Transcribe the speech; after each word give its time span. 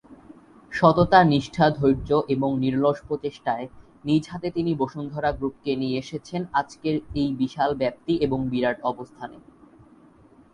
সততা, 0.71 1.19
নিষ্ঠা, 1.23 1.65
ধৈর্য 1.69 2.09
এবং 2.27 2.49
নিরলস 2.59 2.99
প্রচেষ্টায় 3.07 3.65
নিজ 4.05 4.23
হাতে 4.29 4.47
তিনি 4.51 4.71
বসুন্ধরা 4.75 5.29
গ্রুপকে 5.31 5.71
নিয়ে 5.75 5.99
এসেছেন 5.99 6.41
আজকের 6.53 6.95
এই 7.15 7.29
বিশাল 7.33 7.71
ব্যাপ্তি 7.75 8.13
এবং 8.17 8.39
বিরাট 8.49 8.77
অবস্থানে। 8.81 9.37